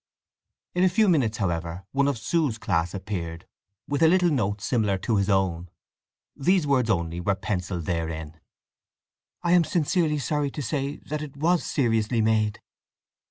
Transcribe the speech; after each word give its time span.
In 0.73 0.83
a 0.83 0.89
few 0.89 1.07
minutes, 1.07 1.37
however, 1.37 1.85
one 1.91 2.07
of 2.07 2.17
Sue's 2.17 2.57
class 2.57 2.95
appeared, 2.95 3.45
with 3.87 4.01
a 4.01 4.07
little 4.07 4.31
note 4.31 4.59
similar 4.59 4.97
to 4.97 5.17
his 5.17 5.29
own. 5.29 5.69
These 6.35 6.65
words 6.65 6.89
only 6.89 7.19
were 7.19 7.35
pencilled 7.35 7.85
therein: 7.85 8.39
I 9.43 9.51
am 9.51 9.63
sincerely 9.63 10.17
sorry 10.17 10.49
to 10.49 10.61
say 10.63 10.95
that 11.05 11.21
it 11.21 11.37
was 11.37 11.63
seriously 11.63 12.19
made. 12.19 12.61